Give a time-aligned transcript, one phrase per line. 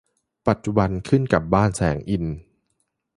[0.47, 2.37] ปัจจุบันขึ้นกับบ้านแสงอินทร์